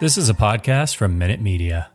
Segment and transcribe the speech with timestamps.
[0.00, 1.90] This is a podcast from Minute Media.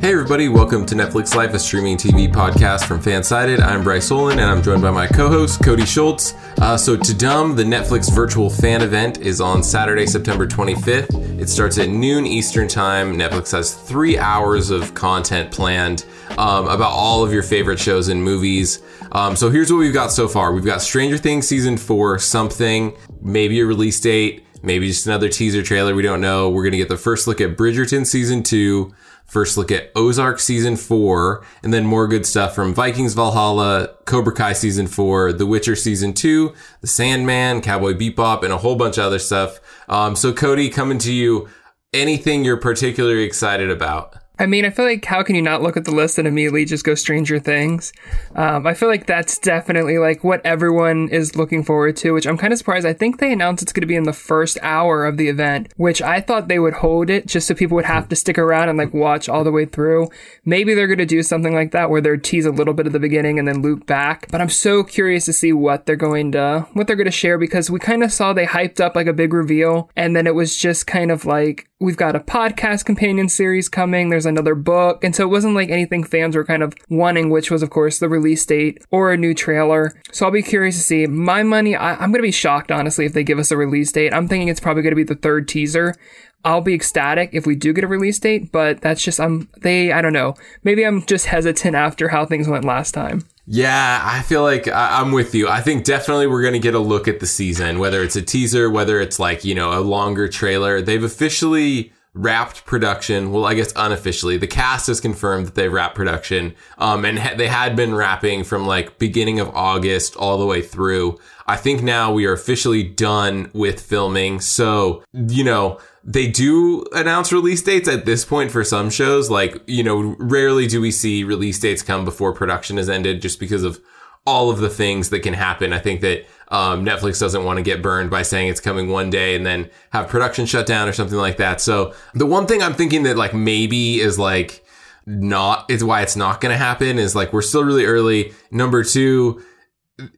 [0.00, 3.60] Hey everybody, welcome to Netflix Life, a streaming TV podcast from Fansided.
[3.60, 6.34] I'm Bryce Olin and I'm joined by my co-host Cody Schultz.
[6.58, 11.38] Uh, so Tudum, the Netflix virtual fan event, is on Saturday, September 25th.
[11.40, 13.14] It starts at noon Eastern Time.
[13.14, 16.06] Netflix has three hours of content planned
[16.38, 18.82] um, about all of your favorite shows and movies.
[19.12, 20.52] Um, so here's what we've got so far.
[20.52, 25.62] We've got Stranger Things season four, something, maybe a release date, maybe just another teaser
[25.62, 25.94] trailer.
[25.94, 26.50] We don't know.
[26.50, 28.92] We're gonna get the first look at Bridgerton season two
[29.30, 34.34] first look at Ozark season four, and then more good stuff from Vikings Valhalla, Cobra
[34.34, 38.98] Kai season four, The Witcher season two, The Sandman, Cowboy Bebop, and a whole bunch
[38.98, 39.60] of other stuff.
[39.88, 41.48] Um, so Cody, coming to you,
[41.94, 44.16] anything you're particularly excited about?
[44.40, 46.64] I mean, I feel like how can you not look at the list and immediately
[46.64, 47.92] just go Stranger Things?
[48.34, 52.38] Um, I feel like that's definitely like what everyone is looking forward to, which I'm
[52.38, 52.86] kind of surprised.
[52.86, 55.74] I think they announced it's going to be in the first hour of the event,
[55.76, 58.70] which I thought they would hold it just so people would have to stick around
[58.70, 60.08] and like watch all the way through.
[60.46, 62.94] Maybe they're going to do something like that where they tease a little bit at
[62.94, 64.26] the beginning and then loop back.
[64.30, 67.36] But I'm so curious to see what they're going to what they're going to share
[67.36, 70.34] because we kind of saw they hyped up like a big reveal and then it
[70.34, 74.10] was just kind of like we've got a podcast companion series coming.
[74.10, 75.04] There's another book.
[75.04, 77.98] And so it wasn't like anything fans were kind of wanting, which was, of course,
[77.98, 79.92] the release date or a new trailer.
[80.12, 81.06] So I'll be curious to see.
[81.06, 83.92] My money, I, am going to be shocked, honestly, if they give us a release
[83.92, 84.14] date.
[84.14, 85.94] I'm thinking it's probably going to be the third teaser.
[86.42, 89.92] I'll be ecstatic if we do get a release date, but that's just, I'm, they,
[89.92, 90.34] I don't know.
[90.64, 93.26] Maybe I'm just hesitant after how things went last time.
[93.52, 95.48] Yeah, I feel like I, am with you.
[95.48, 98.22] I think definitely we're going to get a look at the season, whether it's a
[98.22, 100.80] teaser, whether it's like, you know, a longer trailer.
[100.80, 103.32] They've officially wrapped production.
[103.32, 106.54] Well, I guess unofficially, the cast has confirmed that they've wrapped production.
[106.78, 110.62] Um, and ha- they had been wrapping from like beginning of August all the way
[110.62, 111.18] through.
[111.46, 114.40] I think now we are officially done with filming.
[114.40, 119.30] So, you know, they do announce release dates at this point for some shows.
[119.30, 123.40] Like, you know, rarely do we see release dates come before production has ended just
[123.40, 123.80] because of
[124.26, 125.72] all of the things that can happen.
[125.72, 129.08] I think that um, Netflix doesn't want to get burned by saying it's coming one
[129.08, 131.60] day and then have production shut down or something like that.
[131.60, 134.64] So the one thing I'm thinking that like maybe is like
[135.06, 138.32] not is why it's not going to happen is like we're still really early.
[138.50, 139.42] Number two,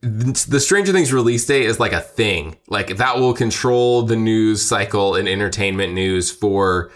[0.01, 2.57] the Stranger Things release date is like a thing.
[2.69, 6.91] Like that will control the news cycle and entertainment news for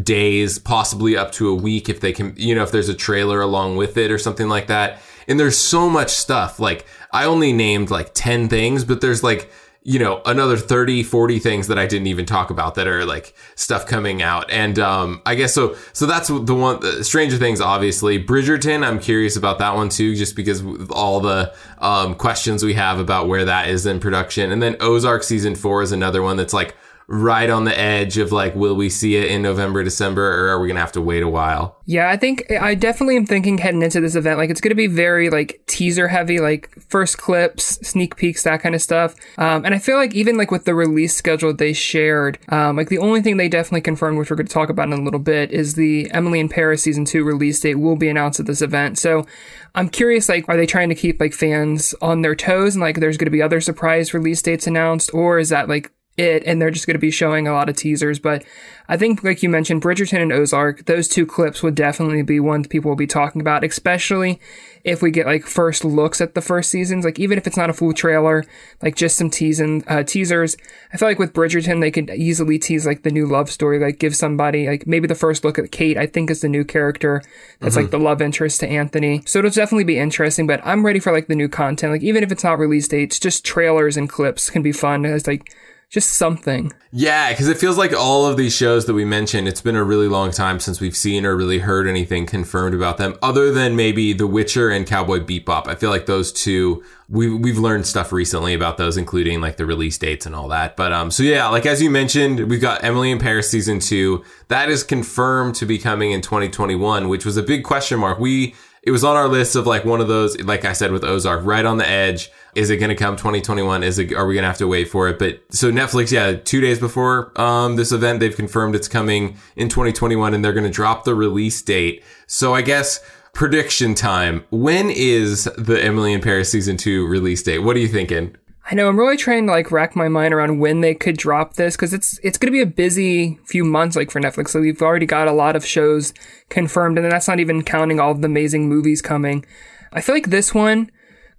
[0.00, 3.40] days, possibly up to a week if they can, you know, if there's a trailer
[3.40, 5.00] along with it or something like that.
[5.28, 6.58] And there's so much stuff.
[6.58, 9.50] Like I only named like 10 things, but there's like
[9.82, 13.34] you know, another 30, 40 things that I didn't even talk about that are like
[13.54, 14.50] stuff coming out.
[14.50, 18.22] And, um, I guess so, so that's the one, uh, Stranger Things, obviously.
[18.22, 22.98] Bridgerton, I'm curious about that one too, just because all the, um, questions we have
[22.98, 24.52] about where that is in production.
[24.52, 26.76] And then Ozark season four is another one that's like,
[27.12, 30.60] right on the edge of like, will we see it in November, December, or are
[30.60, 31.76] we going to have to wait a while?
[31.84, 34.76] Yeah, I think I definitely am thinking heading into this event, like it's going to
[34.76, 39.16] be very like teaser heavy, like first clips, sneak peeks, that kind of stuff.
[39.38, 42.90] Um, and I feel like even like with the release schedule they shared, um, like
[42.90, 45.18] the only thing they definitely confirmed, which we're going to talk about in a little
[45.18, 48.62] bit, is the Emily in Paris season two release date will be announced at this
[48.62, 48.98] event.
[49.00, 49.26] So
[49.74, 53.00] I'm curious, like, are they trying to keep like fans on their toes and like
[53.00, 56.60] there's going to be other surprise release dates announced, or is that like it and
[56.60, 58.44] they're just going to be showing a lot of teasers but
[58.88, 62.66] i think like you mentioned bridgerton and ozark those two clips would definitely be ones
[62.66, 64.40] people will be talking about especially
[64.84, 67.04] if we get like first looks at the first seasons.
[67.04, 68.44] Like even if it's not a full trailer
[68.82, 70.56] like just some teasing uh, teasers.
[70.92, 73.98] I feel like with bridgerton they could easily tease like the new love story like
[73.98, 77.22] give somebody like maybe the first look at kate i think is the new character
[77.58, 77.84] that's mm-hmm.
[77.84, 79.22] like the love interest to anthony.
[79.26, 81.92] So it'll definitely be interesting but i'm ready for like the new content.
[81.92, 85.26] Like even if it's not release dates just trailers and clips can be fun it's
[85.26, 85.54] like
[85.90, 86.72] just something.
[86.92, 89.82] Yeah, because it feels like all of these shows that we mentioned, it's been a
[89.82, 93.74] really long time since we've seen or really heard anything confirmed about them, other than
[93.74, 95.66] maybe The Witcher and Cowboy Bebop.
[95.66, 99.66] I feel like those two, we, we've learned stuff recently about those, including like the
[99.66, 100.76] release dates and all that.
[100.76, 104.24] But um, so yeah, like as you mentioned, we've got Emily in Paris season two.
[104.46, 108.20] That is confirmed to be coming in 2021, which was a big question mark.
[108.20, 111.04] We it was on our list of like one of those, like I said with
[111.04, 112.30] Ozark, right on the edge.
[112.54, 113.82] Is it going to come 2021?
[113.82, 115.18] Is it, are we going to have to wait for it?
[115.18, 119.68] But so Netflix, yeah, two days before, um, this event, they've confirmed it's coming in
[119.68, 122.02] 2021 and they're going to drop the release date.
[122.26, 123.00] So I guess
[123.34, 124.44] prediction time.
[124.50, 127.58] When is the Emily in Paris season two release date?
[127.58, 128.36] What are you thinking?
[128.70, 131.54] I know I'm really trying to like rack my mind around when they could drop
[131.54, 134.50] this because it's it's going to be a busy few months like for Netflix.
[134.50, 136.14] So we've already got a lot of shows
[136.50, 139.44] confirmed, and that's not even counting all the amazing movies coming.
[139.92, 140.90] I feel like this one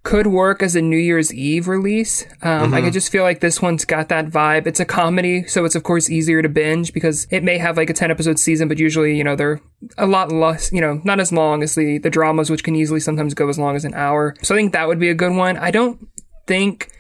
[0.04, 2.26] could work as a New Year's Eve release.
[2.42, 2.74] Um, mm-hmm.
[2.74, 4.68] I just feel like this one's got that vibe.
[4.68, 7.90] It's a comedy, so it's of course easier to binge because it may have like
[7.90, 9.62] a 10 episode season, but usually, you know, they're
[9.98, 13.00] a lot less, you know, not as long as the, the dramas, which can easily
[13.00, 14.36] sometimes go as long as an hour.
[14.42, 15.56] So I think that would be a good one.
[15.58, 16.10] I don't
[16.48, 16.92] think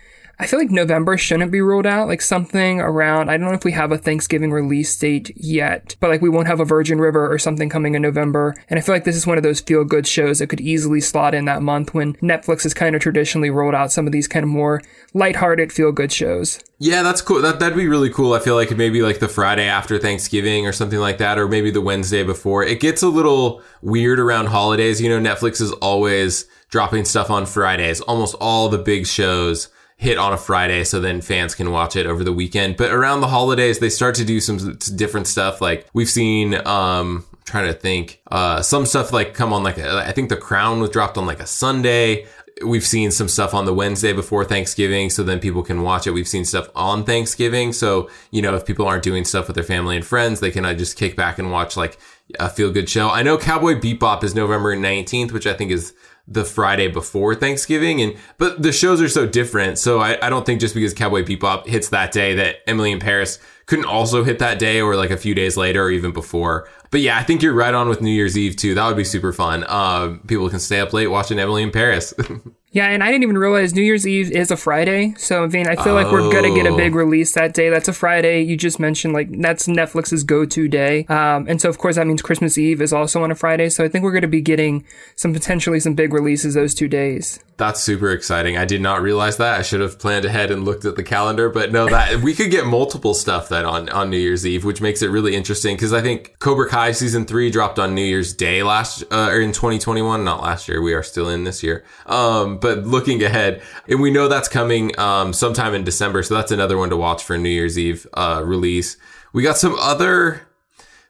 [0.42, 2.08] I feel like November shouldn't be ruled out.
[2.08, 6.10] Like something around, I don't know if we have a Thanksgiving release date yet, but
[6.10, 8.56] like we won't have a Virgin River or something coming in November.
[8.68, 11.00] And I feel like this is one of those feel good shows that could easily
[11.00, 14.28] slot in that month when Netflix has kind of traditionally rolled out some of these
[14.28, 14.82] kind of more
[15.14, 16.60] lighthearted feel good shows.
[16.80, 17.44] Yeah, that's cool.
[17.44, 18.34] That that'd be really cool.
[18.34, 21.70] I feel like maybe like the Friday after Thanksgiving or something like that, or maybe
[21.70, 22.64] the Wednesday before.
[22.64, 25.00] It gets a little weird around holidays.
[25.00, 28.02] You know, Netflix is always dropping stuff on Fridays.
[28.02, 29.70] Almost all the big shows
[30.02, 32.76] hit on a Friday so then fans can watch it over the weekend.
[32.76, 35.62] But around the holidays, they start to do some different stuff.
[35.62, 40.04] Like we've seen, um, trying to think, uh, some stuff like come on like, a,
[40.04, 42.26] I think The Crown was dropped on like a Sunday.
[42.66, 46.12] We've seen some stuff on the Wednesday before Thanksgiving, so then people can watch it.
[46.12, 47.72] We've seen stuff on Thanksgiving.
[47.72, 50.66] So, you know, if people aren't doing stuff with their family and friends, they can
[50.66, 52.00] uh, just kick back and watch like
[52.40, 53.10] a feel good show.
[53.10, 55.94] I know Cowboy Bebop is November 19th, which I think is
[56.28, 58.02] the Friday before Thanksgiving.
[58.02, 59.78] And but the shows are so different.
[59.78, 63.00] So I, I don't think just because Cowboy Bebop hits that day that Emily in
[63.00, 66.68] Paris couldn't also hit that day or like a few days later or even before.
[66.90, 68.76] But yeah, I think you're right on with New Year's Eve too.
[68.76, 69.64] That would be super fun.
[69.68, 72.14] Uh, people can stay up late watching Emily in Paris.
[72.74, 75.14] Yeah, and I didn't even realize New Year's Eve is a Friday.
[75.18, 75.96] So, I mean, I feel oh.
[75.96, 77.00] like we're gonna get a big oh.
[77.00, 77.70] release that day.
[77.70, 78.44] That's a Friday.
[78.44, 81.04] You just mentioned like that's Netflix's go-to day.
[81.06, 83.68] Um, and so of course that means Christmas Eve is also on a Friday.
[83.68, 84.86] So I think we're gonna be getting
[85.18, 87.42] some potentially some big releases those two days.
[87.58, 88.58] That's super exciting.
[88.58, 89.60] I did not realize that.
[89.60, 92.52] I should have planned ahead and looked at the calendar, but no, that we could
[92.52, 95.92] get multiple stuff then on on New Year's Eve, which makes it really interesting because
[95.92, 99.52] I think Cobra Kai season three dropped on New Year's Day last uh, or in
[99.52, 100.82] 2021, not last year.
[100.82, 101.84] We are still in this year.
[102.06, 106.52] Um, but looking ahead, and we know that's coming um, sometime in December, so that's
[106.52, 108.98] another one to watch for New Year's Eve uh, release.
[109.34, 110.48] We got some other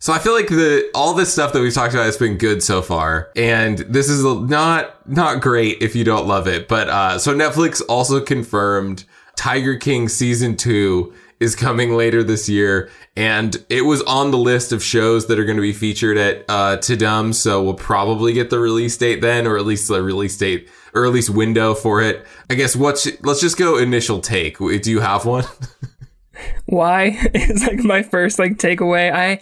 [0.01, 2.63] so I feel like the all this stuff that we've talked about has been good
[2.63, 6.67] so far, and this is not not great if you don't love it.
[6.67, 9.05] But uh, so Netflix also confirmed
[9.35, 14.71] Tiger King season two is coming later this year, and it was on the list
[14.71, 17.31] of shows that are going to be featured at uh, Tudum.
[17.31, 21.05] So we'll probably get the release date then, or at least the release date or
[21.05, 22.25] at least window for it.
[22.49, 24.57] I guess what's let's just go initial take.
[24.57, 25.45] Do you have one?
[26.65, 29.11] Why is like my first like takeaway.
[29.11, 29.39] I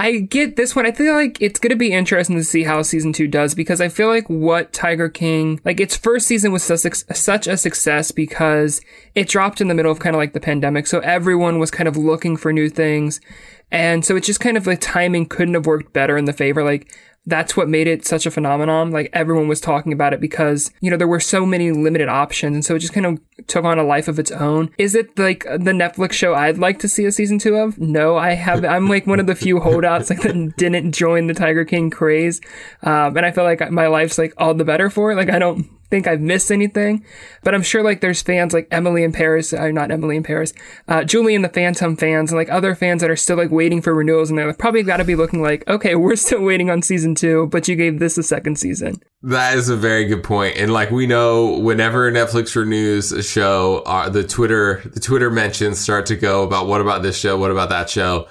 [0.00, 0.86] I get this one.
[0.86, 3.80] I feel like it's going to be interesting to see how season two does because
[3.80, 8.12] I feel like what Tiger King, like its first season was such, such a success
[8.12, 8.80] because
[9.16, 10.86] it dropped in the middle of kind of like the pandemic.
[10.86, 13.20] So everyone was kind of looking for new things.
[13.70, 16.64] And so it's just kind of like timing couldn't have worked better in the favor.
[16.64, 16.92] Like
[17.26, 18.90] that's what made it such a phenomenon.
[18.90, 22.54] Like everyone was talking about it because, you know, there were so many limited options.
[22.54, 24.70] And so it just kind of took on a life of its own.
[24.78, 27.78] Is it like the Netflix show I'd like to see a season two of?
[27.78, 31.34] No, I have, I'm like one of the few holdouts like that didn't join the
[31.34, 32.40] Tiger King craze.
[32.82, 35.16] Um, and I feel like my life's like all the better for it.
[35.16, 37.04] Like I don't think I've missed anything,
[37.42, 40.52] but I'm sure like there's fans like Emily in Paris, uh, not Emily in Paris,
[40.86, 43.80] uh, Julie and the Phantom fans, and like other fans that are still like waiting
[43.80, 46.70] for renewals, and they're like, probably got to be looking like, okay, we're still waiting
[46.70, 49.00] on season two, but you gave this a second season.
[49.22, 53.82] That is a very good point, and like we know, whenever Netflix renews a show,
[53.86, 57.50] uh, the Twitter the Twitter mentions start to go about what about this show, what
[57.50, 58.28] about that show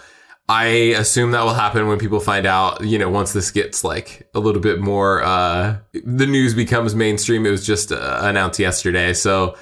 [0.50, 4.30] I assume that will happen when people find out, you know, once this gets like
[4.34, 7.46] a little bit more, uh, the news becomes mainstream.
[7.46, 9.14] It was just uh, announced yesterday.
[9.14, 9.58] So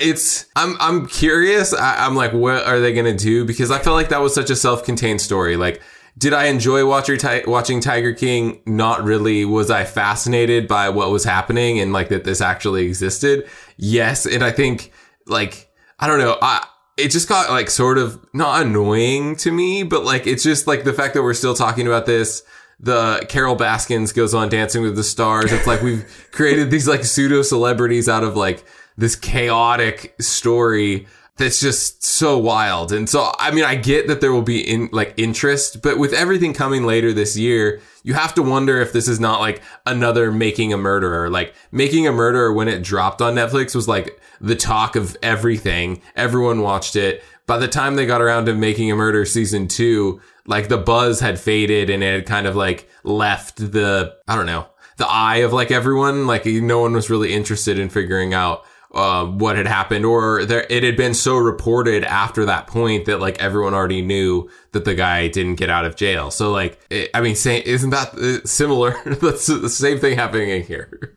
[0.00, 1.72] it's, I'm, I'm curious.
[1.72, 3.44] I, am like, what are they going to do?
[3.44, 5.56] Because I felt like that was such a self-contained story.
[5.56, 5.82] Like,
[6.16, 8.60] did I enjoy watching Tiger King?
[8.66, 9.44] Not really.
[9.44, 13.48] Was I fascinated by what was happening and like that this actually existed?
[13.76, 14.26] Yes.
[14.26, 14.90] And I think
[15.28, 15.70] like,
[16.00, 16.36] I don't know.
[16.42, 16.66] I,
[16.98, 20.84] it just got like sort of not annoying to me, but like it's just like
[20.84, 22.42] the fact that we're still talking about this.
[22.80, 25.52] The Carol Baskins goes on Dancing with the Stars.
[25.52, 28.64] It's like we've created these like pseudo celebrities out of like
[28.96, 31.06] this chaotic story
[31.38, 32.92] that's just so wild.
[32.92, 36.12] And so, I mean, I get that there will be in like interest, but with
[36.12, 40.32] everything coming later this year, you have to wonder if this is not like another
[40.32, 41.30] making a murderer.
[41.30, 46.02] Like making a murderer when it dropped on Netflix was like the talk of everything.
[46.16, 47.22] Everyone watched it.
[47.46, 51.20] By the time they got around to making a murder season two, like the buzz
[51.20, 54.66] had faded and it had kind of like left the, I don't know,
[54.96, 56.26] the eye of like everyone.
[56.26, 60.66] Like no one was really interested in figuring out uh, what had happened, or there
[60.70, 64.94] it had been so reported after that point that like everyone already knew that the
[64.94, 66.30] guy didn't get out of jail.
[66.30, 68.96] So like, it, I mean, say, isn't that uh, similar?
[69.20, 71.16] That's the same thing happening in here.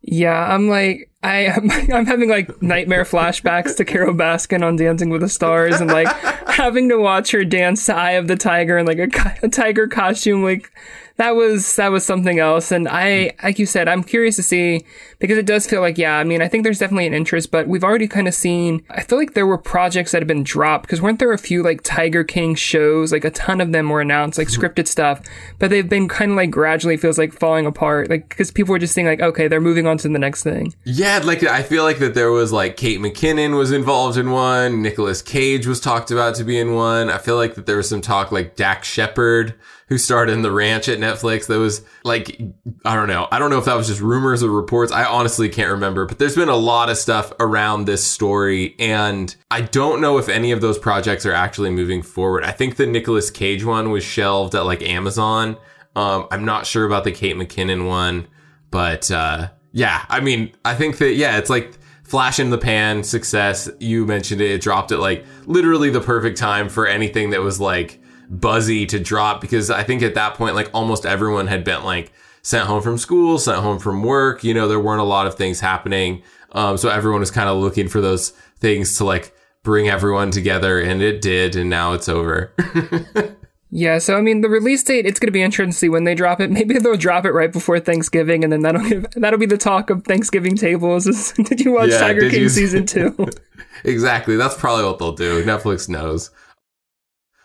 [0.00, 5.10] Yeah, I'm like I am I'm having like nightmare flashbacks to Carol Baskin on Dancing
[5.10, 6.08] with the Stars and like
[6.48, 9.88] having to watch her dance to Eye of the Tiger in like a, a tiger
[9.88, 10.72] costume like
[11.16, 12.72] that was that was something else.
[12.72, 14.84] And I, like you said, I'm curious to see
[15.18, 17.68] because it does feel like, yeah, I mean, I think there's definitely an interest, but
[17.68, 18.84] we've already kind of seen.
[18.90, 21.62] I feel like there were projects that have been dropped because weren't there a few
[21.62, 23.12] like Tiger King shows?
[23.12, 24.62] Like a ton of them were announced, like mm-hmm.
[24.62, 25.22] scripted stuff,
[25.58, 28.78] but they've been kind of like gradually feels like falling apart, like because people were
[28.78, 30.74] just saying like, okay, they're moving on to the next thing.
[30.84, 34.82] Yeah, like I feel like that there was like Kate McKinnon was involved in one,
[34.82, 37.10] Nicolas Cage was talked about to be in one.
[37.10, 39.54] I feel like that there was some talk like Dax Shepard
[39.88, 41.48] who starred in The Ranch at Netflix.
[41.48, 42.40] That was like,
[42.84, 43.28] I don't know.
[43.30, 44.90] I don't know if that was just rumors or reports.
[44.90, 48.74] I honestly can't remember, but there's been a lot of stuff around this story.
[48.78, 52.44] And I don't know if any of those projects are actually moving forward.
[52.44, 55.58] I think the Nicolas Cage one was shelved at like Amazon.
[55.94, 58.28] Um, I'm not sure about the Kate McKinnon one,
[58.70, 61.78] but, uh, yeah, I mean, I think that, yeah, it's like,
[62.12, 63.70] flash in the pan success.
[63.80, 64.50] You mentioned it.
[64.50, 69.00] It dropped at like literally the perfect time for anything that was like buzzy to
[69.00, 72.12] drop because I think at that point, like almost everyone had been like
[72.42, 74.44] sent home from school, sent home from work.
[74.44, 76.22] You know, there weren't a lot of things happening.
[76.52, 80.80] Um, so everyone was kind of looking for those things to like bring everyone together
[80.80, 81.56] and it did.
[81.56, 82.52] And now it's over.
[83.74, 86.04] Yeah, so I mean, the release date, it's going to be interesting to see when
[86.04, 86.50] they drop it.
[86.52, 89.88] Maybe they'll drop it right before Thanksgiving, and then that'll give, that'll be the talk
[89.88, 91.06] of Thanksgiving tables.
[91.06, 92.48] Is, did you watch yeah, Tiger King you...
[92.50, 93.28] season two?
[93.84, 94.36] exactly.
[94.36, 95.42] That's probably what they'll do.
[95.42, 96.30] Netflix knows.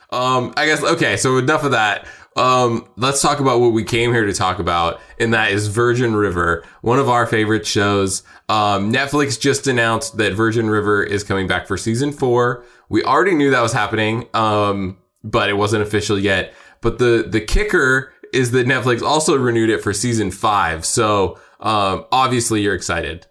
[0.10, 1.16] Um, I guess okay.
[1.16, 2.06] So enough of that.
[2.36, 6.16] Um, let's talk about what we came here to talk about, and that is Virgin
[6.16, 8.22] River, one of our favorite shows.
[8.48, 12.64] Um, Netflix just announced that Virgin River is coming back for season four.
[12.90, 14.98] We already knew that was happening, um,
[15.32, 16.54] but it wasn't official yet.
[16.82, 20.86] But the the kicker is that Netflix also renewed it for season five.
[20.86, 23.26] So um, obviously, you're excited.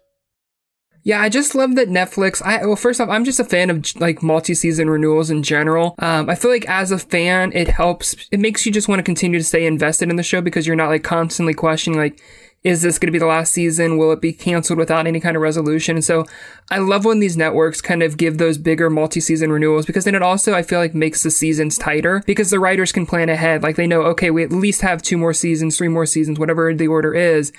[1.03, 2.41] Yeah, I just love that Netflix.
[2.41, 5.95] I well, first off, I'm just a fan of like multi-season renewals in general.
[5.99, 8.15] Um, I feel like as a fan, it helps.
[8.29, 10.75] It makes you just want to continue to stay invested in the show because you're
[10.75, 12.21] not like constantly questioning like,
[12.63, 13.97] is this going to be the last season?
[13.97, 15.95] Will it be canceled without any kind of resolution?
[15.95, 16.25] And so
[16.69, 20.21] I love when these networks kind of give those bigger multi-season renewals because then it
[20.21, 23.63] also, I feel like makes the seasons tighter because the writers can plan ahead.
[23.63, 26.73] Like they know, okay, we at least have two more seasons, three more seasons, whatever
[26.73, 27.53] the order is.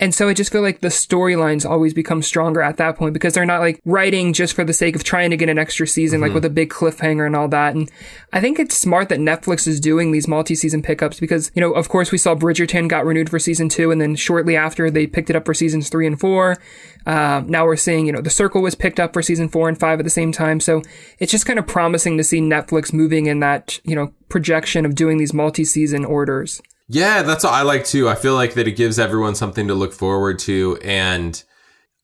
[0.00, 3.34] And so I just feel like the storylines always become stronger at that point because
[3.34, 6.16] they're not like writing just for the sake of trying to get an extra season,
[6.16, 6.28] mm-hmm.
[6.28, 7.74] like with a big cliffhanger and all that.
[7.74, 7.90] And
[8.32, 11.90] I think it's smart that Netflix is doing these multi-season pickups because, you know, of
[11.90, 15.28] course we saw Bridgerton got renewed for season two and then shortly after they picked
[15.28, 16.58] it up for seasons three and four.
[17.04, 19.78] Uh, now we're seeing, you know, The Circle was picked up for season four and
[19.78, 20.58] five at the same time.
[20.58, 20.82] So
[21.18, 24.94] it's just kind of promising to see Netflix moving in that, you know, projection of
[24.94, 26.62] doing these multi-season orders.
[26.88, 28.08] Yeah, that's what I like too.
[28.08, 30.78] I feel like that it gives everyone something to look forward to.
[30.82, 31.42] And,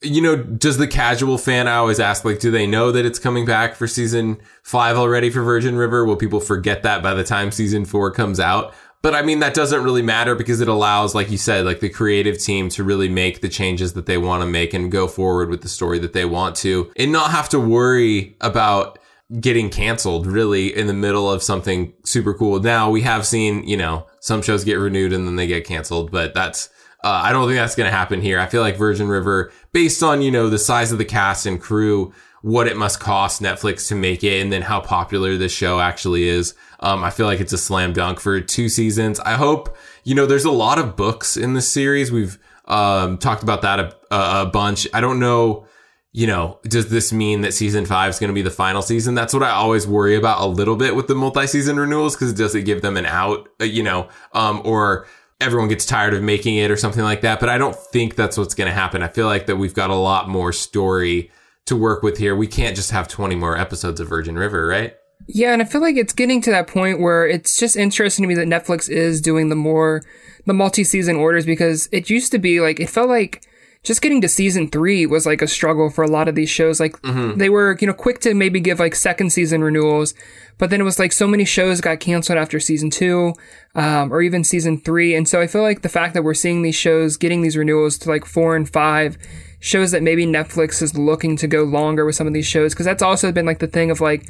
[0.03, 3.19] you know, does the casual fan, I always ask, like, do they know that it's
[3.19, 6.05] coming back for season five already for Virgin River?
[6.05, 8.73] Will people forget that by the time season four comes out?
[9.01, 11.89] But I mean, that doesn't really matter because it allows, like you said, like the
[11.89, 15.51] creative team to really make the changes that they want to make and go forward
[15.51, 18.99] with the story that they want to and not have to worry about
[19.41, 22.59] getting canceled really in the middle of something super cool.
[22.61, 26.13] Now we have seen, you know, some shows get renewed and then they get canceled,
[26.13, 26.69] but that's,
[27.03, 28.39] uh, I don't think that's going to happen here.
[28.39, 31.61] I feel like Virgin River, based on, you know, the size of the cast and
[31.61, 35.81] crew, what it must cost Netflix to make it, and then how popular this show
[35.81, 36.55] actually is.
[36.79, 39.19] Um, I feel like it's a slam dunk for two seasons.
[39.19, 42.13] I hope, you know, there's a lot of books in this series.
[42.13, 44.87] We've, um, talked about that a, a bunch.
[44.93, 45.67] I don't know
[46.13, 49.15] you know, does this mean that season five is going to be the final season?
[49.15, 52.37] That's what I always worry about a little bit with the multi-season renewals because it
[52.37, 55.07] does it give them an out, uh, you know, um, or
[55.41, 57.41] everyone gets tired of making it or something like that.
[57.41, 59.03] But I don't think that's what's going to happen.
[59.03, 61.31] I feel like that we've got a lot more story
[61.67, 62.35] to work with here.
[62.35, 64.95] We can't just have 20 more episodes of Virgin River, right?
[65.27, 68.29] Yeah, and I feel like it's getting to that point where it's just interesting to
[68.29, 70.03] me that Netflix is doing the more
[70.47, 73.43] the multi-season orders because it used to be like it felt like
[73.89, 76.79] just getting to season three was like a struggle for a lot of these shows.
[76.79, 77.39] Like mm-hmm.
[77.39, 80.13] they were, you know, quick to maybe give like second season renewals,
[80.59, 83.33] but then it was like so many shows got canceled after season two,
[83.75, 85.15] um, or even season three.
[85.15, 87.97] And so I feel like the fact that we're seeing these shows getting these renewals
[87.99, 89.17] to like four and five
[89.61, 92.75] shows that maybe Netflix is looking to go longer with some of these shows.
[92.75, 94.29] Cause that's also been like the thing of like,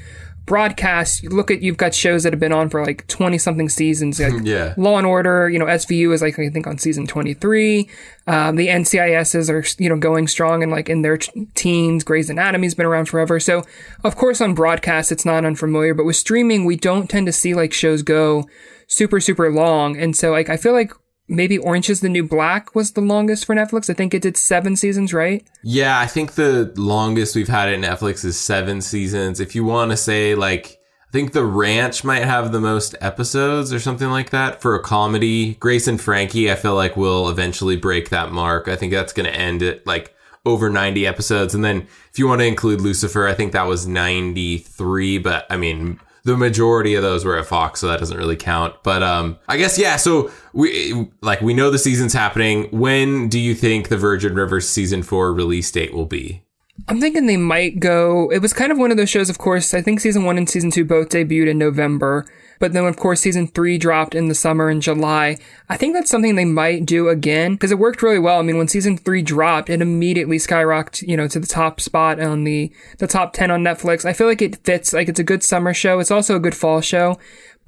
[0.48, 3.68] broadcast, you look at you've got shows that have been on for like twenty something
[3.68, 4.18] seasons.
[4.18, 5.48] Like yeah, Law and Order.
[5.48, 7.88] You know, SVU is like I think on season twenty three.
[8.26, 11.18] Um, the NCISs are you know going strong and like in their
[11.54, 12.02] teens.
[12.02, 13.38] Grey's Anatomy's been around forever.
[13.38, 13.62] So
[14.02, 17.54] of course on broadcast it's not unfamiliar, but with streaming we don't tend to see
[17.54, 18.48] like shows go
[18.88, 20.92] super super long, and so like I feel like
[21.28, 23.88] maybe Orange is the New Black was the longest for Netflix.
[23.90, 25.46] I think it did seven seasons, right?
[25.62, 29.40] Yeah, I think the longest we've had at Netflix is seven seasons.
[29.40, 33.72] If you want to say like, I think The Ranch might have the most episodes
[33.72, 35.54] or something like that for a comedy.
[35.54, 38.68] Grace and Frankie, I feel like will eventually break that mark.
[38.68, 41.54] I think that's going to end at like over 90 episodes.
[41.54, 45.18] And then if you want to include Lucifer, I think that was 93.
[45.18, 48.82] But I mean, the majority of those were at Fox, so that doesn't really count.
[48.82, 49.96] But um, I guess yeah.
[49.96, 52.68] So we like we know the season's happening.
[52.70, 56.42] When do you think the Virgin River season four release date will be?
[56.86, 58.30] I'm thinking they might go.
[58.30, 59.28] It was kind of one of those shows.
[59.28, 62.26] Of course, I think season one and season two both debuted in November.
[62.58, 65.38] But then, of course, season three dropped in the summer in July.
[65.68, 68.38] I think that's something they might do again because it worked really well.
[68.38, 72.20] I mean, when season three dropped, it immediately skyrocketed, you know, to the top spot
[72.20, 74.04] on the, the top 10 on Netflix.
[74.04, 76.00] I feel like it fits, like it's a good summer show.
[76.00, 77.18] It's also a good fall show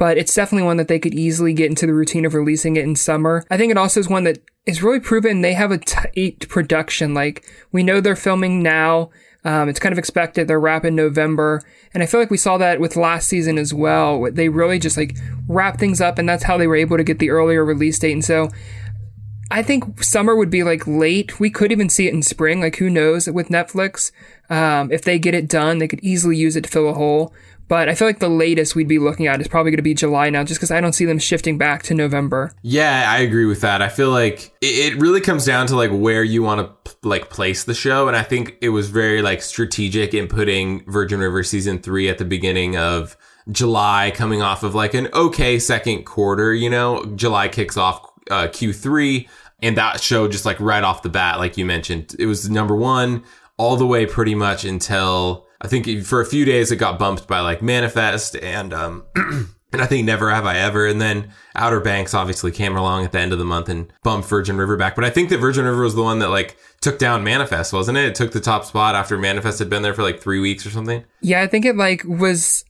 [0.01, 2.85] but it's definitely one that they could easily get into the routine of releasing it
[2.85, 3.45] in summer.
[3.51, 7.13] I think it also is one that is really proven they have a tight production.
[7.13, 9.11] Like we know they're filming now.
[9.45, 10.49] Um, it's kind of expected.
[10.49, 11.63] They're wrapping November.
[11.95, 14.31] And I feel like we saw that with last season as well.
[14.31, 15.17] They really just like
[15.49, 18.13] wrap things up and that's how they were able to get the earlier release date.
[18.13, 18.51] And so
[19.51, 21.41] I think summer would be like late.
[21.41, 22.61] We could even see it in spring.
[22.61, 24.13] Like who knows with Netflix.
[24.49, 27.33] Um, if they get it done, they could easily use it to fill a hole.
[27.71, 29.95] But I feel like the latest we'd be looking at is probably going to be
[29.95, 32.53] July now, just because I don't see them shifting back to November.
[32.63, 33.81] Yeah, I agree with that.
[33.81, 37.63] I feel like it really comes down to like where you want to like place
[37.63, 41.79] the show, and I think it was very like strategic in putting Virgin River season
[41.79, 43.17] three at the beginning of
[43.53, 46.53] July, coming off of like an okay second quarter.
[46.53, 49.29] You know, July kicks off uh, Q3,
[49.63, 52.75] and that show just like right off the bat, like you mentioned, it was number
[52.75, 53.23] one
[53.59, 57.27] all the way pretty much until I think for a few days it got bumped
[57.27, 59.05] by like Manifest and um
[59.73, 63.13] and I think Never Have I Ever and then Outer Banks obviously came along at
[63.13, 64.95] the end of the month and bumped Virgin River back.
[64.95, 67.99] But I think that Virgin River was the one that like took down Manifest, wasn't
[67.99, 68.05] it?
[68.07, 70.71] It took the top spot after Manifest had been there for like 3 weeks or
[70.71, 71.05] something.
[71.21, 72.65] Yeah, I think it like was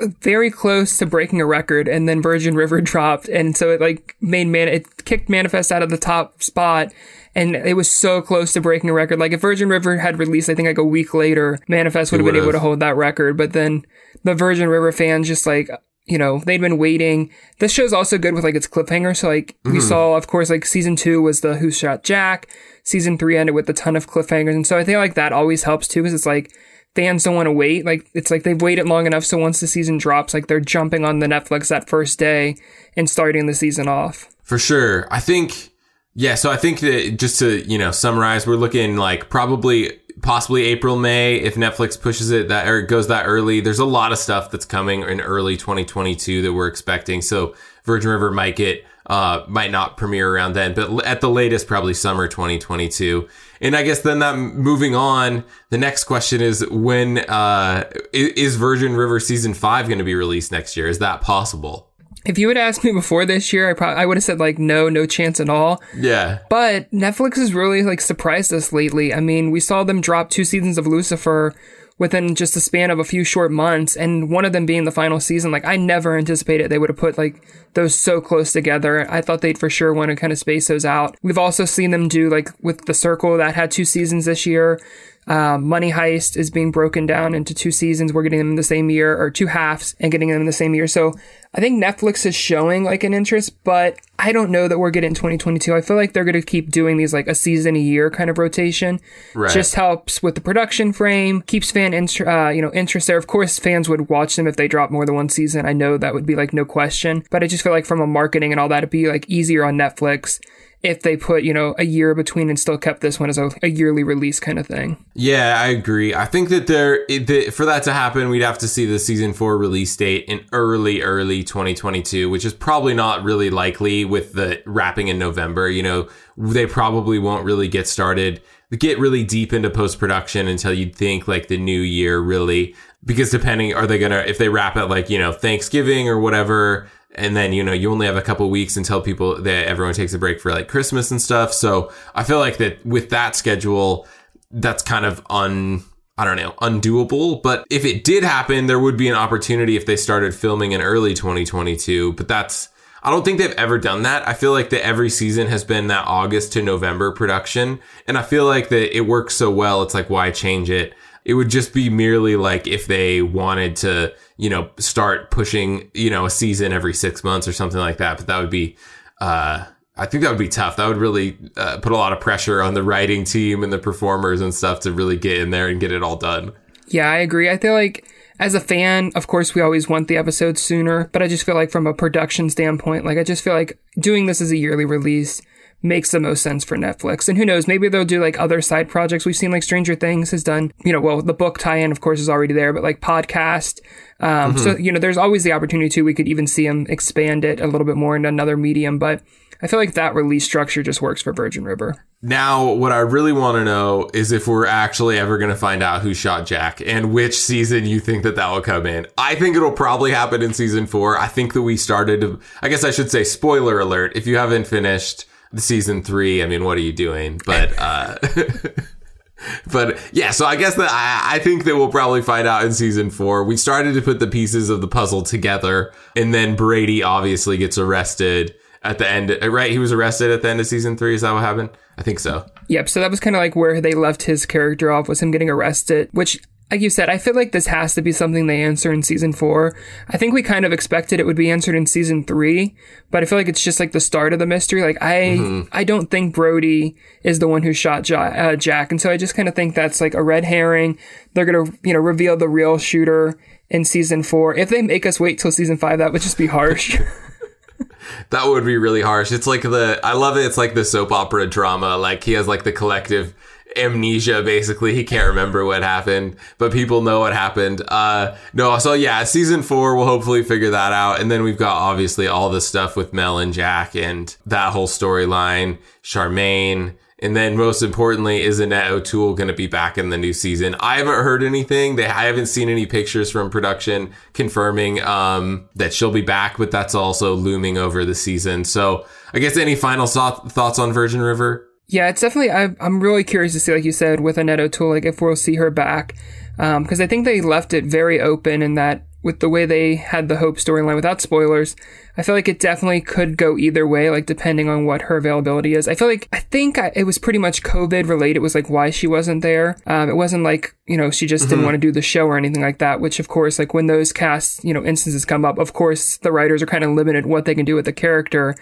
[0.00, 4.16] very close to breaking a record and then Virgin River dropped and so it like
[4.20, 6.92] made man it kicked Manifest out of the top spot
[7.34, 9.20] and it was so close to breaking a record.
[9.20, 12.26] Like if Virgin River had released, I think like a week later, Manifest would have
[12.26, 13.36] been able to hold that record.
[13.36, 13.84] But then
[14.24, 15.70] the Virgin River fans just like
[16.08, 17.30] you know, they'd been waiting.
[17.58, 19.14] This show's also good with like its cliffhanger.
[19.14, 19.72] So like mm-hmm.
[19.72, 22.48] we saw, of course, like season two was the Who Shot Jack.
[22.82, 24.54] Season three ended with a ton of cliffhangers.
[24.54, 26.50] And so I think like that always helps too, because it's like
[26.98, 27.84] fans don't want to wait.
[27.84, 29.24] Like it's like they've waited long enough.
[29.24, 32.56] So once the season drops, like they're jumping on the Netflix that first day
[32.96, 34.26] and starting the season off.
[34.42, 35.06] For sure.
[35.08, 35.70] I think
[36.16, 40.64] yeah, so I think that just to, you know, summarize, we're looking like probably possibly
[40.64, 43.60] April, May if Netflix pushes it that or goes that early.
[43.60, 47.22] There's a lot of stuff that's coming in early 2022 that we're expecting.
[47.22, 51.68] So Virgin River might get uh might not premiere around then, but at the latest
[51.68, 53.28] probably summer 2022.
[53.60, 58.94] And I guess then that moving on, the next question is when uh is Virgin
[58.94, 60.88] River season 5 going to be released next year?
[60.88, 61.88] Is that possible?
[62.24, 64.58] If you had asked me before this year, I probably I would have said like
[64.58, 65.82] no, no chance at all.
[65.96, 66.40] Yeah.
[66.50, 69.14] But Netflix has really like surprised us lately.
[69.14, 71.54] I mean, we saw them drop two seasons of Lucifer
[71.98, 74.90] within just the span of a few short months, and one of them being the
[74.90, 75.50] final season.
[75.50, 79.10] Like I never anticipated they would have put like those so close together.
[79.10, 81.16] I thought they'd for sure want to kind of space those out.
[81.22, 84.80] We've also seen them do like with The Circle that had two seasons this year.
[85.28, 88.12] Uh, Money Heist is being broken down into two seasons.
[88.12, 90.52] We're getting them in the same year, or two halves, and getting them in the
[90.52, 90.86] same year.
[90.86, 91.12] So
[91.54, 95.14] I think Netflix is showing like an interest, but I don't know that we're getting
[95.14, 95.74] 2022.
[95.74, 98.30] I feel like they're going to keep doing these like a season a year kind
[98.30, 99.00] of rotation.
[99.34, 99.52] Right.
[99.52, 103.18] Just helps with the production frame, keeps fan int- uh, you know interest there.
[103.18, 105.66] Of course, fans would watch them if they drop more than one season.
[105.66, 108.06] I know that would be like no question, but I just feel like from a
[108.06, 110.40] marketing and all that, it'd be like easier on Netflix
[110.82, 113.50] if they put, you know, a year between and still kept this one as a,
[113.62, 115.04] a yearly release kind of thing.
[115.14, 116.14] Yeah, I agree.
[116.14, 119.32] I think that there, that for that to happen, we'd have to see the season
[119.32, 124.62] four release date in early, early 2022, which is probably not really likely with the
[124.66, 125.68] wrapping in November.
[125.68, 128.40] You know, they probably won't really get started,
[128.78, 133.30] get really deep into post production until you'd think like the new year really, because
[133.30, 137.36] depending, are they gonna, if they wrap it like, you know, Thanksgiving or whatever, and
[137.36, 140.18] then you know you only have a couple weeks until people that everyone takes a
[140.18, 141.52] break for like Christmas and stuff.
[141.52, 144.06] So I feel like that with that schedule,
[144.50, 145.84] that's kind of un
[146.16, 147.42] I don't know undoable.
[147.42, 150.80] But if it did happen, there would be an opportunity if they started filming in
[150.80, 152.14] early 2022.
[152.14, 152.68] But that's
[153.02, 154.26] I don't think they've ever done that.
[154.26, 158.22] I feel like that every season has been that August to November production, and I
[158.22, 159.82] feel like that it works so well.
[159.82, 160.94] It's like why change it?
[161.28, 166.08] It would just be merely like if they wanted to, you know, start pushing, you
[166.08, 168.16] know, a season every six months or something like that.
[168.16, 168.76] But that would be,
[169.20, 170.76] uh, I think that would be tough.
[170.76, 173.78] That would really uh, put a lot of pressure on the writing team and the
[173.78, 176.52] performers and stuff to really get in there and get it all done.
[176.86, 177.50] Yeah, I agree.
[177.50, 178.08] I feel like
[178.40, 181.56] as a fan, of course, we always want the episodes sooner, but I just feel
[181.56, 184.84] like from a production standpoint, like I just feel like doing this as a yearly
[184.84, 185.42] release
[185.82, 187.28] makes the most sense for Netflix.
[187.28, 189.24] And who knows, maybe they'll do like other side projects.
[189.24, 192.00] We've seen like Stranger Things has done, you know, well, the book tie in, of
[192.00, 193.80] course, is already there, but like podcast.
[194.20, 194.58] Um, mm-hmm.
[194.58, 197.60] So, you know, there's always the opportunity to, we could even see them expand it
[197.60, 198.98] a little bit more into another medium.
[198.98, 199.22] But
[199.62, 202.04] I feel like that release structure just works for Virgin River.
[202.20, 205.82] Now, what I really want to know is if we're actually ever going to find
[205.82, 209.06] out who shot Jack and which season you think that that will come in.
[209.16, 211.16] I think it'll probably happen in season four.
[211.16, 214.16] I think that we started I guess I should say, spoiler alert.
[214.16, 217.40] If you haven't finished season three, I mean, what are you doing?
[217.44, 218.16] But, uh,
[219.72, 222.72] but yeah, so I guess that I, I think that we'll probably find out in
[222.72, 223.44] season four.
[223.44, 227.78] We started to put the pieces of the puzzle together, and then Brady obviously gets
[227.78, 229.36] arrested at the end.
[229.42, 231.14] Right, he was arrested at the end of season three.
[231.14, 231.70] Is that what happened?
[231.96, 232.46] I think so.
[232.68, 232.88] Yep.
[232.88, 235.50] So that was kind of like where they left his character off was him getting
[235.50, 238.92] arrested, which like you said, I feel like this has to be something they answer
[238.92, 239.74] in season four.
[240.08, 242.76] I think we kind of expected it would be answered in season three,
[243.10, 244.82] but I feel like it's just like the start of the mystery.
[244.82, 245.68] Like I, mm-hmm.
[245.72, 249.16] I don't think Brady is the one who shot ja- uh, Jack, and so I
[249.16, 250.98] just kind of think that's like a red herring.
[251.32, 253.38] They're gonna, you know, reveal the real shooter
[253.70, 254.54] in season four.
[254.54, 256.98] If they make us wait till season five, that would just be harsh.
[258.30, 259.32] that would be really harsh.
[259.32, 260.44] It's like the I love it.
[260.44, 261.96] It's like the soap opera drama.
[261.96, 263.34] Like he has like the collective
[263.78, 268.92] amnesia basically he can't remember what happened but people know what happened uh no so
[268.92, 272.60] yeah season four will hopefully figure that out and then we've got obviously all the
[272.60, 278.60] stuff with mel and jack and that whole storyline charmaine and then most importantly, is
[278.60, 280.76] Annette O'Toole going to be back in the new season?
[280.78, 281.96] I haven't heard anything.
[281.96, 286.70] They, I haven't seen any pictures from production confirming, um, that she'll be back, but
[286.70, 288.64] that's also looming over the season.
[288.64, 291.67] So I guess any final thoughts on Virgin River?
[291.88, 292.50] Yeah, it's definitely.
[292.50, 295.36] I, am really curious to see, like you said, with Annette O'Toole, like if we'll
[295.36, 296.14] see her back,
[296.56, 299.96] because um, I think they left it very open in that with the way they
[299.96, 301.74] had the Hope storyline without spoilers.
[302.16, 305.74] I feel like it definitely could go either way, like depending on what her availability
[305.74, 305.88] is.
[305.88, 308.36] I feel like I think I, it was pretty much COVID related.
[308.36, 309.78] It was like why she wasn't there.
[309.86, 311.50] Um, it wasn't like you know she just mm-hmm.
[311.50, 313.00] didn't want to do the show or anything like that.
[313.00, 316.32] Which of course, like when those cast you know instances come up, of course the
[316.32, 318.56] writers are kind of limited what they can do with the character.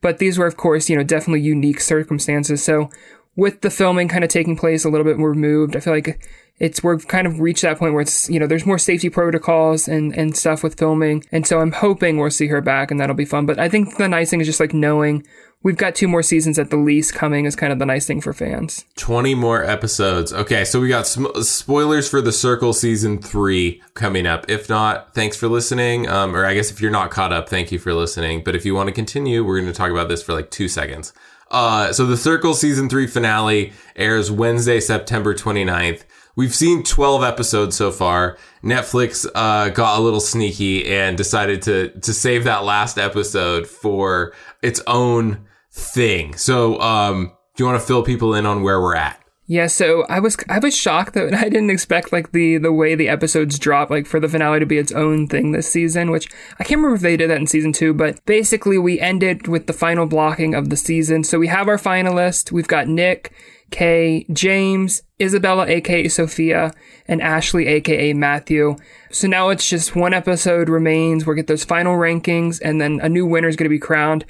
[0.00, 2.62] But these were, of course, you know, definitely unique circumstances.
[2.62, 2.90] So
[3.36, 6.20] with the filming kind of taking place a little bit more removed, I feel like
[6.58, 9.88] it's we've kind of reached that point where it's you know there's more safety protocols
[9.88, 13.16] and and stuff with filming, and so I'm hoping we'll see her back and that'll
[13.16, 13.46] be fun.
[13.46, 15.26] But I think the nice thing is just like knowing
[15.62, 18.20] we've got two more seasons at the least coming is kind of the nice thing
[18.20, 18.84] for fans.
[18.96, 20.32] 20 more episodes.
[20.32, 24.48] Okay, so we got sm- spoilers for The Circle season 3 coming up.
[24.48, 26.08] If not, thanks for listening.
[26.08, 28.42] Um, or I guess if you're not caught up, thank you for listening.
[28.42, 30.68] But if you want to continue, we're going to talk about this for like 2
[30.68, 31.12] seconds.
[31.50, 36.04] Uh, so The Circle season 3 finale airs Wednesday, September 29th.
[36.36, 38.38] We've seen 12 episodes so far.
[38.64, 44.32] Netflix uh, got a little sneaky and decided to to save that last episode for
[44.62, 46.36] its own thing.
[46.36, 49.20] So, um, do you want to fill people in on where we're at?
[49.50, 52.94] Yeah, so I was I was shocked that I didn't expect like the the way
[52.94, 56.28] the episodes drop like for the finale to be its own thing this season, which
[56.60, 59.66] I can't remember if they did that in season 2, but basically we ended with
[59.66, 61.24] the final blocking of the season.
[61.24, 63.32] So we have our finalist, we've got Nick,
[63.72, 66.72] Kay, James, Isabella aka Sophia,
[67.06, 68.76] and Ashley aka Matthew.
[69.10, 71.26] So now it's just one episode remains.
[71.26, 74.24] We'll get those final rankings and then a new winner is going to be crowned.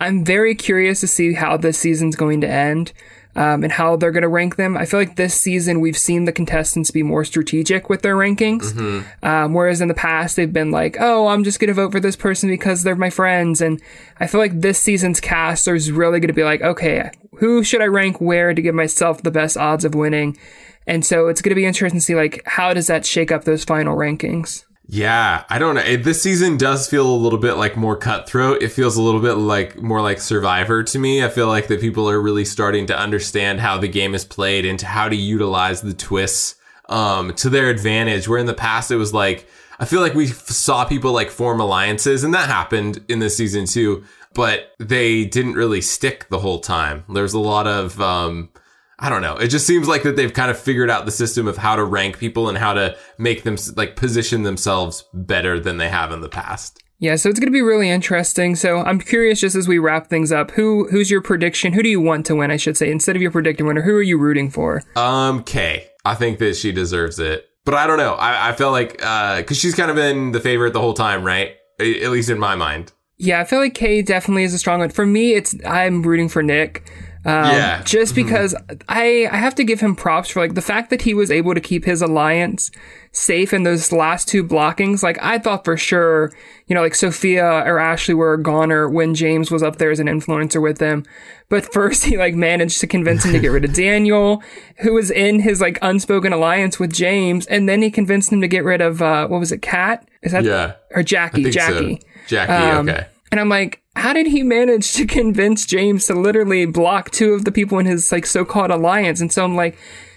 [0.00, 2.92] I'm very curious to see how this season's going to end
[3.36, 4.76] um, and how they're going to rank them.
[4.76, 8.72] I feel like this season we've seen the contestants be more strategic with their rankings,
[8.72, 9.24] mm-hmm.
[9.24, 12.00] um, whereas in the past they've been like, "Oh, I'm just going to vote for
[12.00, 13.80] this person because they're my friends." And
[14.18, 17.82] I feel like this season's cast is really going to be like, "Okay, who should
[17.82, 20.38] I rank where to give myself the best odds of winning?"
[20.86, 23.44] And so it's going to be interesting to see like how does that shake up
[23.44, 24.64] those final rankings.
[24.88, 25.96] Yeah, I don't know.
[25.96, 28.62] This season does feel a little bit like more cutthroat.
[28.62, 31.24] It feels a little bit like more like Survivor to me.
[31.24, 34.64] I feel like that people are really starting to understand how the game is played
[34.64, 36.54] and to how to utilize the twists
[36.88, 38.28] um, to their advantage.
[38.28, 39.48] Where in the past it was like
[39.80, 43.66] I feel like we saw people like form alliances, and that happened in this season
[43.66, 44.04] too.
[44.34, 47.04] But they didn't really stick the whole time.
[47.08, 48.50] There's a lot of um,
[48.98, 49.36] I don't know.
[49.36, 51.84] It just seems like that they've kind of figured out the system of how to
[51.84, 56.22] rank people and how to make them like position themselves better than they have in
[56.22, 56.82] the past.
[56.98, 58.56] Yeah, so it's going to be really interesting.
[58.56, 61.74] So I'm curious, just as we wrap things up, who who's your prediction?
[61.74, 62.50] Who do you want to win?
[62.50, 64.82] I should say instead of your predicting winner, who are you rooting for?
[64.96, 65.88] Um, Kay.
[66.06, 68.14] I think that she deserves it, but I don't know.
[68.14, 70.94] I, I feel like uh because uh, she's kind of been the favorite the whole
[70.94, 71.56] time, right?
[71.78, 72.92] At least in my mind.
[73.18, 74.90] Yeah, I feel like Kay definitely is a strong one.
[74.90, 76.90] For me, it's I'm rooting for Nick.
[77.26, 77.82] Um, yeah.
[77.82, 78.24] Just mm-hmm.
[78.24, 78.76] because mm-hmm.
[78.88, 81.54] I, I have to give him props for like the fact that he was able
[81.54, 82.70] to keep his alliance
[83.10, 85.02] safe in those last two blockings.
[85.02, 86.32] Like I thought for sure,
[86.68, 89.98] you know, like Sophia or Ashley were a goner when James was up there as
[89.98, 91.04] an influencer with them.
[91.48, 94.40] But first he like managed to convince him to get rid of Daniel,
[94.78, 97.44] who was in his like unspoken alliance with James.
[97.46, 99.62] And then he convinced him to get rid of, uh, what was it?
[99.62, 100.08] Kat?
[100.22, 100.74] Is that, yeah.
[100.92, 101.50] or Jackie?
[101.50, 101.96] Jackie.
[101.96, 102.06] So.
[102.28, 102.52] Jackie.
[102.52, 103.08] Um, okay.
[103.30, 107.44] And I'm like, how did he manage to convince James to literally block two of
[107.44, 109.20] the people in his like so-called alliance?
[109.20, 109.76] And so I'm like,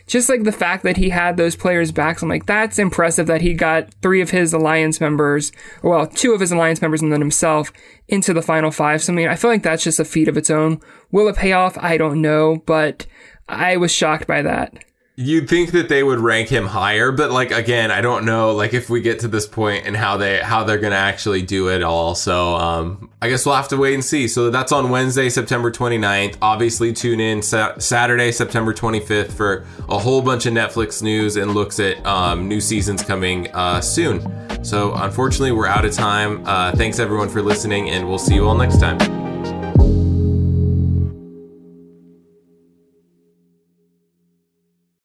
[0.09, 3.41] just like the fact that he had those players back, I'm like, that's impressive that
[3.41, 5.51] he got three of his alliance members,
[5.83, 7.71] well, two of his alliance members and then himself
[8.07, 9.03] into the final five.
[9.03, 10.81] So I mean, I feel like that's just a feat of its own.
[11.11, 11.77] Will it pay off?
[11.77, 13.05] I don't know, but
[13.47, 14.83] I was shocked by that.
[15.21, 18.73] You'd think that they would rank him higher, but like again, I don't know like
[18.73, 21.83] if we get to this point and how they how they're gonna actually do it
[21.83, 22.15] all.
[22.15, 24.29] So um, I guess we'll have to wait and see.
[24.29, 26.37] So that's on Wednesday, September 29th.
[26.41, 31.53] Obviously, tune in sa- Saturday, September 25th for a whole bunch of Netflix news and
[31.53, 34.23] looks at um, new seasons coming uh, soon.
[34.63, 36.43] So unfortunately, we're out of time.
[36.45, 39.28] Uh, thanks everyone for listening, and we'll see you all next time.